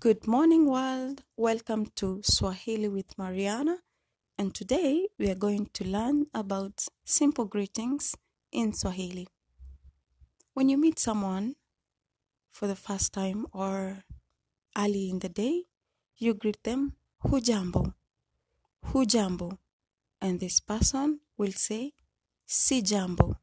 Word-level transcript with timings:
Good 0.00 0.28
morning, 0.28 0.70
world. 0.70 1.24
Welcome 1.36 1.86
to 1.96 2.20
Swahili 2.22 2.88
with 2.88 3.18
Mariana. 3.18 3.78
And 4.38 4.54
today 4.54 5.08
we 5.18 5.28
are 5.28 5.34
going 5.34 5.70
to 5.72 5.84
learn 5.84 6.26
about 6.32 6.86
simple 7.04 7.46
greetings 7.46 8.14
in 8.52 8.74
Swahili. 8.74 9.26
When 10.54 10.68
you 10.68 10.78
meet 10.78 11.00
someone 11.00 11.56
for 12.52 12.68
the 12.68 12.76
first 12.76 13.12
time 13.12 13.48
or 13.52 14.04
early 14.78 15.10
in 15.10 15.18
the 15.18 15.28
day, 15.28 15.64
you 16.16 16.32
greet 16.32 16.62
them 16.62 16.92
hujambo, 17.24 17.92
hujambo. 18.92 19.58
And 20.20 20.38
this 20.38 20.60
person 20.60 21.22
will 21.36 21.50
say 21.50 21.94
si 22.46 22.82
jambo, 22.82 23.40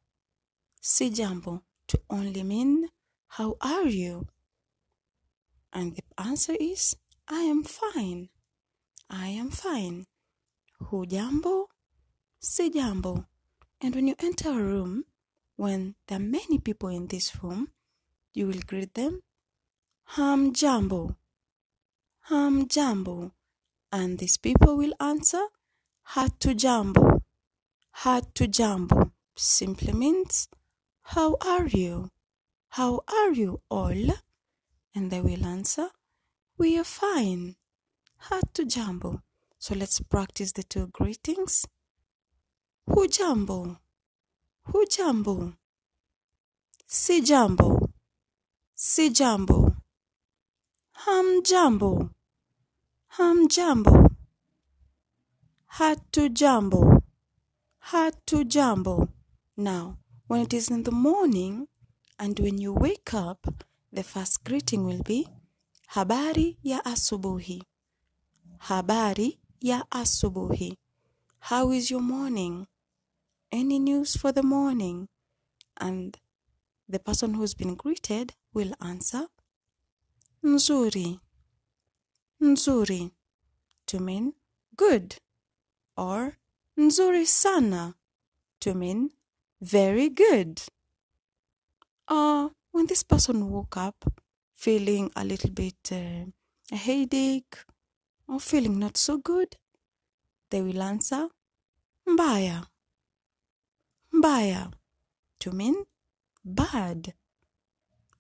si 0.80 1.10
jambo 1.10 1.64
to 1.90 2.00
only 2.10 2.44
mean 2.44 2.88
how 3.28 3.58
are 3.60 3.88
you? 3.88 4.28
And 5.76 5.98
the 5.98 6.04
answer 6.18 6.56
is 6.58 6.96
I 7.28 7.42
am 7.42 7.64
fine. 7.64 8.30
I 9.10 9.28
am 9.28 9.50
fine. 9.50 10.06
Hujambo, 10.82 11.66
si 12.40 12.70
jambo. 12.70 13.26
And 13.82 13.94
when 13.94 14.08
you 14.08 14.16
enter 14.20 14.52
a 14.52 14.64
room, 14.64 15.04
when 15.58 15.96
there 16.08 16.18
are 16.18 16.22
many 16.22 16.60
people 16.60 16.90
in 16.90 17.08
this 17.08 17.44
room, 17.44 17.72
you 18.34 18.48
will 18.48 18.62
greet 18.66 18.94
them 18.94 19.22
hamjambo, 20.16 21.16
hamjambo. 22.30 23.32
And 23.92 24.18
these 24.18 24.38
people 24.38 24.78
will 24.78 24.94
answer 25.00 25.46
hatujambo, 26.16 27.22
hatujambo. 28.04 29.12
Simply 29.36 29.92
means 29.92 30.48
how 31.02 31.36
are 31.42 31.68
you? 31.68 32.12
How 32.70 33.04
are 33.08 33.34
you 33.34 33.62
all? 33.70 34.16
And 34.96 35.12
they 35.12 35.20
will 35.20 35.46
answer, 35.46 35.90
We 36.58 36.80
are 36.80 36.86
fine. 36.86 37.58
Hatujambo. 38.30 39.22
So 39.60 39.76
let's 39.76 40.00
practice 40.00 40.54
the 40.54 40.64
two 40.64 40.88
greetings. 40.88 41.68
Hujambo. 42.90 43.78
Hujambo. 44.70 45.54
Si 46.88 47.22
jambo. 47.22 47.90
Si 48.74 49.10
jambo. 49.10 49.76
Hamjambo. 51.06 52.10
Hamjambo. 53.18 54.16
Hatujambo. 55.74 57.02
Hatujambo. 57.92 59.10
Now, 59.58 59.98
when 60.28 60.42
it 60.42 60.54
is 60.54 60.70
in 60.70 60.84
the 60.84 60.92
morning 60.92 61.68
and 62.18 62.40
when 62.40 62.60
you 62.60 62.74
wake 62.74 63.14
up, 63.14 63.65
the 63.96 64.04
first 64.04 64.44
greeting 64.44 64.84
will 64.86 65.02
be 65.04 65.28
habari 65.96 66.58
ya 66.64 66.86
asubuhi. 66.86 67.64
Habari 68.58 69.40
ya 69.62 69.84
asubuhi. 69.92 70.78
How 71.40 71.72
is 71.72 71.90
your 71.92 72.02
morning? 72.02 72.68
Any 73.52 73.80
news 73.80 74.18
for 74.18 74.34
the 74.34 74.44
morning? 74.44 75.08
And 75.78 76.18
the 76.90 77.00
person 77.00 77.36
who's 77.36 77.54
been 77.54 77.76
greeted 77.76 78.34
will 78.54 78.74
answer 78.82 79.28
nzuri. 80.44 81.20
Nzuri 82.42 83.12
to 83.88 84.00
mean 84.00 84.34
good 84.76 85.16
or 85.96 86.38
nzuri 86.78 87.26
sana 87.26 87.96
to 88.60 88.74
mean 88.74 89.12
very 89.62 90.10
good. 90.10 90.62
Uh, 92.10 92.50
when 92.76 92.88
this 92.88 93.04
person 93.04 93.50
woke 93.50 93.78
up 93.78 94.04
feeling 94.54 95.10
a 95.16 95.24
little 95.24 95.50
bit 95.50 95.78
uh, 95.94 96.26
a 96.74 96.76
headache 96.76 97.56
or 98.28 98.38
feeling 98.38 98.78
not 98.78 98.98
so 98.98 99.18
good, 99.18 99.56
they 100.50 100.62
will 100.62 100.82
answer 100.84 101.30
mbaya. 102.06 102.66
Mbaya 104.14 104.74
to 105.40 105.52
mean 105.54 105.86
bad. 106.44 107.14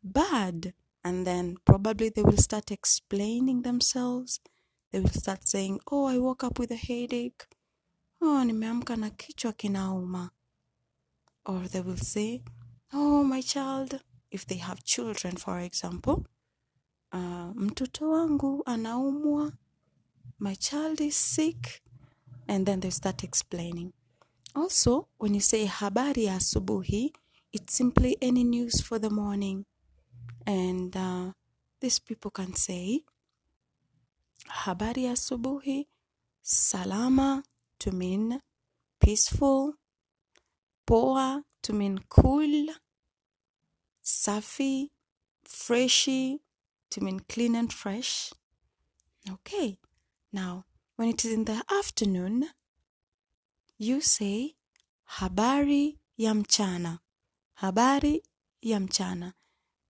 Bad. 0.01 0.73
And 1.03 1.27
then 1.27 1.57
probably 1.65 2.07
they 2.07 2.23
will 2.23 2.37
start 2.37 2.71
explaining 2.71 3.63
themselves. 3.63 4.39
They 4.93 5.01
will 5.01 5.09
start 5.09 5.49
saying, 5.49 5.81
Oh, 5.91 6.05
I 6.05 6.17
woke 6.17 6.45
up 6.45 6.59
with 6.59 6.71
a 6.71 6.77
headache. 6.77 7.45
Oh, 8.21 8.41
nimeamka 8.45 8.95
na 8.97 9.09
kichwa 9.09 9.51
kinauma. 9.51 10.29
Or 11.45 11.59
they 11.67 11.81
will 11.81 11.97
say, 11.97 12.41
Oh, 12.93 13.21
my 13.25 13.41
child, 13.41 13.99
if 14.35 14.45
they 14.45 14.57
have 14.57 14.83
children, 14.83 15.37
for 15.37 15.59
example, 15.59 16.25
uh, 17.11 17.51
mtoto 17.55 18.09
wangu 18.09 18.63
anaumwa, 18.65 19.53
my 20.39 20.55
child 20.55 21.01
is 21.01 21.15
sick, 21.15 21.81
and 22.47 22.65
then 22.65 22.79
they 22.79 22.91
start 22.91 23.23
explaining. 23.23 23.93
Also, 24.55 25.07
when 25.17 25.33
you 25.33 25.41
say 25.41 25.65
habari 25.65 26.25
ya 26.25 26.35
asubuhi, 26.35 27.13
it's 27.53 27.73
simply 27.73 28.17
any 28.21 28.43
news 28.43 28.81
for 28.81 28.99
the 28.99 29.09
morning. 29.09 29.65
And 30.45 30.95
uh, 30.95 31.31
these 31.79 31.99
people 31.99 32.31
can 32.31 32.53
say 32.55 33.03
habari 34.49 35.03
ya 35.03 35.11
asubuhi, 35.11 35.87
salama 36.41 37.43
to 37.79 37.91
mean 37.91 38.41
peaceful, 38.99 39.73
poa 40.85 41.43
to 41.61 41.73
mean 41.73 41.99
cool, 42.09 42.67
safi, 44.05 44.91
freshi 45.43 46.39
to 46.91 47.01
mean 47.01 47.19
clean 47.27 47.55
and 47.55 47.73
fresh. 47.73 48.31
Okay, 49.29 49.79
now 50.31 50.65
when 50.95 51.09
it 51.09 51.25
is 51.25 51.33
in 51.33 51.45
the 51.45 51.63
afternoon, 51.69 52.49
you 53.77 53.99
say 53.99 54.55
habari 55.19 55.97
ya 56.17 56.33
mchana, 56.33 56.99
habari 57.61 58.21
ya 58.61 58.79
mchana. 58.79 59.33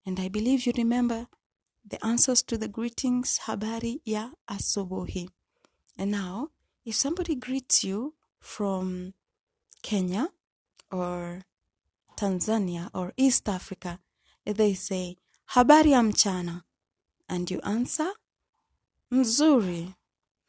And 0.05 0.19
I 0.19 0.29
believe 0.29 0.65
you 0.65 0.73
remember 0.77 1.27
the 1.87 2.03
answers 2.05 2.41
to 2.43 2.57
the 2.57 2.67
greetings 2.67 3.39
habari 3.45 4.01
ya 4.05 4.29
asubuhi. 4.47 5.29
And 5.97 6.11
now, 6.11 6.49
if 6.85 6.95
somebody 6.95 7.35
greets 7.35 7.83
you 7.83 8.13
from 8.39 9.13
Kenya 9.81 10.29
or 10.91 11.43
Tanzania 12.17 12.89
or 12.93 13.13
East 13.17 13.47
Africa, 13.49 13.99
they 14.53 14.73
say 14.75 15.17
habari 15.45 15.91
ya 15.91 16.03
mchana. 16.03 16.63
And 17.27 17.49
you 17.51 17.59
answer 17.63 18.13
mzuri, 19.11 19.95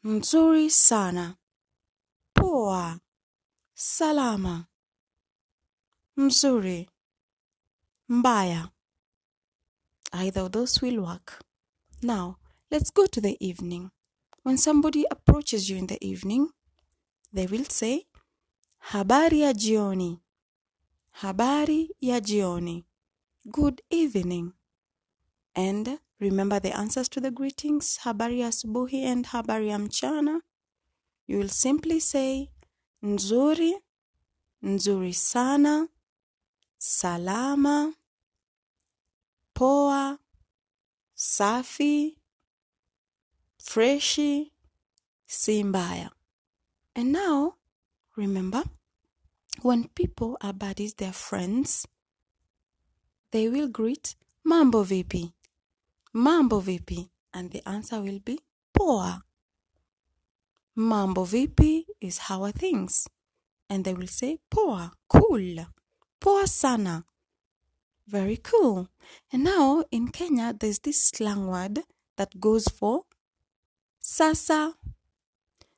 mzuri 0.03 0.69
sana. 0.69 1.35
Poa 2.33 2.99
salama. 3.73 4.67
Mzuri 6.17 6.89
mbaya. 8.09 8.69
Either 10.11 10.41
of 10.43 10.51
those 10.51 10.81
will 10.85 10.99
work. 10.99 11.43
Now 12.01 12.37
let's 12.71 12.91
go 12.93 13.07
to 13.07 13.21
the 13.21 13.37
evening. 13.39 13.89
When 14.43 14.57
somebody 14.57 15.05
approaches 15.11 15.69
you 15.69 15.77
in 15.77 15.87
the 15.87 15.97
evening 16.05 16.49
they 17.33 17.47
will 17.47 17.65
say 17.65 18.05
habari 18.77 19.39
ya 19.41 19.53
jioni. 19.53 20.19
Habari 21.11 21.89
ya 22.01 22.19
jioni 22.19 22.85
good 23.51 23.81
evening. 23.89 24.53
And 25.55 25.99
remember 26.19 26.59
the 26.59 26.75
answers 26.75 27.09
to 27.09 27.19
the 27.21 27.31
greetings 27.31 27.99
habari 28.03 28.39
asubuhi 28.43 29.03
and 29.05 29.25
habari 29.25 29.69
ya 29.69 29.77
mchana. 29.77 30.41
You 31.27 31.37
will 31.39 31.49
simply 31.49 31.99
say 31.99 32.49
nzuri 33.03 33.73
nzuri 34.63 35.13
sana 35.13 35.87
salama 36.77 37.93
poa 39.53 40.19
safi 41.15 42.17
freshi 43.57 44.51
si 45.25 45.63
mbaya. 45.63 46.11
And 46.95 47.11
now 47.11 47.55
remember 48.15 48.63
when 49.61 49.87
people 49.89 50.37
are 50.41 50.53
buddies 50.53 50.95
they're 50.95 51.11
friends 51.13 51.87
they 53.31 53.49
will 53.49 53.67
greet 53.67 54.15
mambo 54.43 54.83
vipi? 54.83 55.33
Mambo 56.13 56.61
vipi? 56.61 57.09
And 57.33 57.51
the 57.51 57.67
answer 57.67 58.01
will 58.01 58.19
be 58.19 58.39
poa. 58.73 59.23
Mambo 60.75 61.25
vipi 61.25 61.85
is 61.99 62.17
how 62.19 62.43
are 62.43 62.51
things? 62.51 63.07
And 63.69 63.83
they 63.83 63.93
will 63.93 64.07
say 64.07 64.39
poa 64.49 64.93
cool. 65.09 65.65
Poa 66.19 66.47
sana. 66.47 67.03
Very 68.07 68.37
cool. 68.37 68.87
And 69.31 69.43
now 69.43 69.83
in 69.91 70.07
kenya 70.07 70.53
there's 70.57 70.79
this 70.79 71.01
slang 71.01 71.47
word 71.47 71.79
that 72.15 72.39
goes 72.39 72.67
for 72.67 73.03
sasa. 73.99 74.75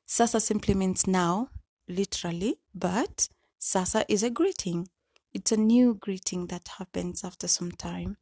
Sasa 0.06 0.40
simply 0.40 0.74
means 0.74 1.06
now 1.06 1.50
literally 1.88 2.58
but 2.74 3.28
sasa 3.58 4.04
is 4.08 4.22
a 4.22 4.30
greeting 4.30 4.88
it's 5.32 5.52
a 5.52 5.56
new 5.56 5.94
greeting 5.94 6.46
that 6.46 6.68
happens 6.78 7.24
after 7.24 7.46
some 7.48 7.70
time 7.72 8.16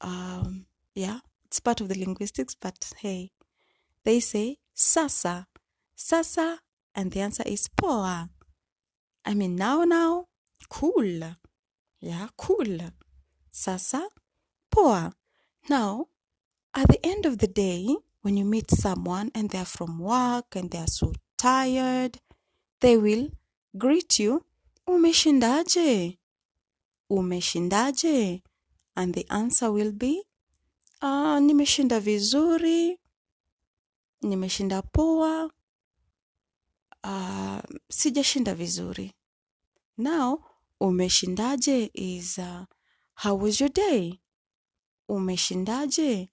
um 0.00 0.66
yeah 0.94 1.20
it's 1.46 1.60
part 1.60 1.80
of 1.80 1.88
the 1.88 1.98
linguistics, 1.98 2.54
but 2.54 2.92
hey, 2.98 3.30
they 4.04 4.20
say 4.20 4.58
sasa, 4.74 5.46
sasa, 5.94 6.60
and 6.94 7.12
the 7.12 7.20
answer 7.20 7.44
is 7.46 7.68
poa. 7.68 8.28
I 9.24 9.34
mean, 9.34 9.56
now, 9.56 9.84
now, 9.84 10.26
cool. 10.68 11.36
Yeah, 12.00 12.28
cool. 12.36 12.78
Sasa, 13.50 14.08
poa. 14.70 15.14
Now, 15.68 16.08
at 16.74 16.88
the 16.88 17.04
end 17.06 17.26
of 17.26 17.38
the 17.38 17.46
day, 17.46 17.96
when 18.22 18.36
you 18.36 18.44
meet 18.44 18.70
someone 18.70 19.30
and 19.34 19.50
they're 19.50 19.64
from 19.64 19.98
work 19.98 20.56
and 20.56 20.70
they're 20.70 20.88
so 20.88 21.12
tired, 21.38 22.18
they 22.80 22.96
will 22.96 23.28
greet 23.78 24.18
you, 24.18 24.44
umeshindaje? 24.86 26.18
Umeshindaje? 27.10 28.42
And 28.94 29.14
the 29.14 29.26
answer 29.28 29.70
will 29.70 29.92
be, 29.92 30.22
ah, 31.02 31.38
nimeshinda 31.40 32.00
vizuri, 32.00 32.98
nimeshinda 34.22 34.82
poa, 34.82 35.50
ah, 37.02 37.62
sijashinda 37.90 38.54
vizuri. 38.54 39.12
Now, 39.98 40.38
umeshindaje 40.80 41.90
is, 41.94 42.38
uh, 42.38 42.64
how 43.14 43.34
was 43.34 43.60
your 43.60 43.70
day? 43.70 44.20
Umeshindaje? 45.08 46.28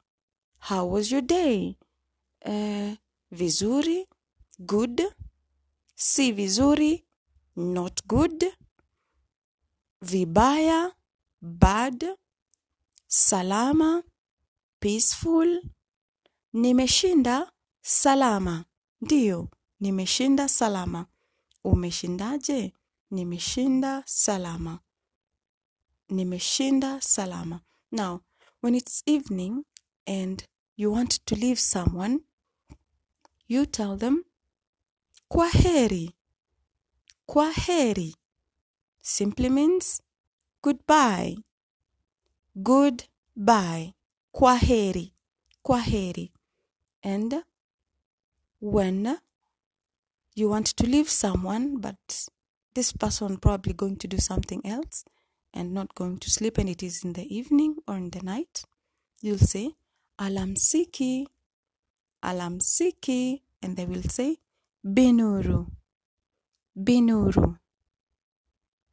How 0.60 0.86
was 0.86 1.12
your 1.12 1.22
day? 1.22 1.78
Eh, 2.46 2.96
vizuri, 3.32 4.06
good, 4.60 5.02
si 5.96 6.32
vizuri, 6.32 7.04
not 7.56 8.02
good, 8.08 8.44
vibaya, 10.02 10.92
bad, 11.42 12.06
salama, 13.08 14.04
peaceful, 14.80 15.62
nimeshinda 16.54 17.52
salama. 17.82 18.66
Ndiyo, 19.02 19.50
nimeshinda 19.80 20.48
salama. 20.50 21.06
Umeshindaje? 21.64 22.74
Nimeshinda 23.12 24.04
salama. 24.06 24.80
Nimeshinda 26.10 27.02
salama. 27.02 27.62
Now, 27.92 28.22
when 28.62 28.76
it's 28.76 29.04
evening 29.06 29.66
and 30.08 30.44
you 30.78 30.92
want 30.92 31.26
to 31.26 31.36
leave 31.36 31.60
someone, 31.60 32.20
you 33.48 33.66
tell 33.66 33.98
them 33.98 34.24
kwaheri. 35.32 36.14
Kwaheri 37.30 38.14
simply 39.02 39.50
means 39.50 40.02
goodbye. 40.62 41.36
Goodbye. 42.62 43.94
Kwaheri. 44.36 45.12
Kwaheri. 45.66 46.32
And 47.04 47.44
when 48.60 49.18
you 50.36 50.50
want 50.50 50.68
to 50.68 50.86
leave 50.88 51.10
someone, 51.10 51.78
but 51.80 52.28
this 52.74 52.92
person 52.94 53.38
probably 53.38 53.74
going 53.74 53.98
to 53.98 54.08
do 54.08 54.18
something 54.18 54.62
else 54.66 55.06
and 55.54 55.74
not 55.74 55.94
going 55.96 56.18
to 56.20 56.30
sleep, 56.30 56.58
and 56.58 56.70
it 56.70 56.82
is 56.82 57.04
in 57.04 57.14
the 57.14 57.36
evening 57.36 57.78
or 57.88 57.96
in 57.98 58.10
the 58.10 58.22
night, 58.22 58.64
you'll 59.22 59.38
say 59.38 59.76
alamsiki, 60.20 61.28
alamsiki, 62.24 63.42
and 63.62 63.78
they 63.78 63.86
will 63.86 64.04
say 64.04 64.38
binuru, 64.86 65.68
binuru. 66.76 67.58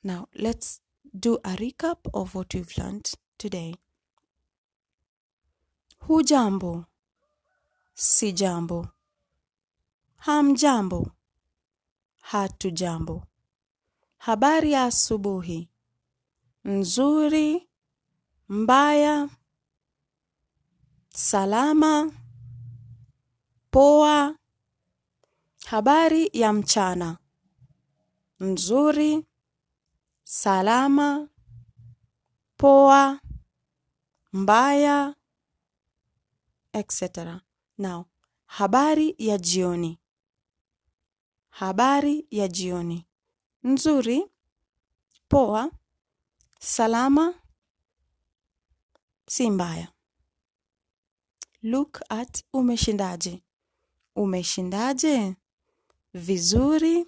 Now 0.03 0.29
let's 0.35 0.81
do 1.19 1.38
a 1.44 1.56
recap 1.56 1.99
of 2.15 2.35
what 2.35 2.55
we've 2.55 2.73
learned 2.79 3.11
today. 3.38 3.75
Hujambo, 6.09 6.87
si 7.94 8.32
jambo. 8.32 8.88
Hamjambo, 10.27 11.12
hatujambo. 12.21 13.27
Habari 14.19 14.73
ya 14.73 14.85
asubuhi. 14.85 15.69
Nzuri, 16.65 17.69
mbaya, 18.49 19.29
salama, 21.09 22.12
poa. 23.71 24.37
Habari 25.67 26.31
ya 26.32 26.53
mchana. 26.53 27.19
Nzuri, 28.40 29.26
salama, 30.25 31.28
poa, 32.56 33.20
mbaya, 34.32 35.14
etc. 36.72 37.40
Now, 37.78 38.04
habari 38.46 39.14
ya 39.19 39.38
jioni. 39.38 39.98
Habari 41.50 42.26
ya 42.31 42.48
jioni. 42.48 43.06
Nzuri, 43.64 44.26
poa, 45.28 45.70
salama, 46.60 47.34
si 49.26 49.50
mbaya. 49.50 49.93
Look 51.62 52.00
at 52.08 52.44
umeshindaje. 52.52 53.43
Umeshindaje? 54.16 55.36
Vizuri, 56.14 57.06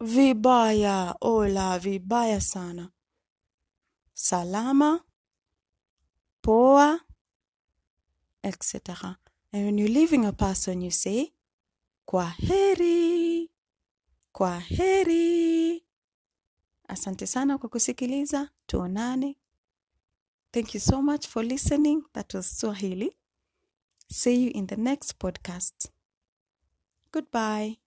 vibaya. 0.00 1.14
Ola, 1.20 1.78
vibaya 1.78 2.40
sana. 2.40 2.90
Salama, 4.14 5.04
poa, 6.42 7.00
etc. 8.42 9.18
And 9.52 9.64
when 9.64 9.78
you're 9.78 9.88
leaving 9.88 10.24
a 10.26 10.32
person, 10.32 10.82
you 10.82 10.90
say, 10.90 11.32
kwaheri, 12.06 13.48
kwaheri. 14.32 15.84
Asante 16.88 17.26
sana 17.26 17.58
kwa 17.58 17.68
kusikiliza. 17.68 18.50
Tuonane. 18.66 19.36
Thank 20.52 20.74
you 20.74 20.80
so 20.80 21.02
much 21.02 21.26
for 21.26 21.44
listening. 21.44 22.02
That 22.12 22.34
was 22.34 22.46
Swahili. 22.58 23.16
See 24.10 24.44
you 24.44 24.50
in 24.50 24.66
the 24.66 24.76
next 24.76 25.18
podcast. 25.18 25.90
Goodbye. 27.12 27.78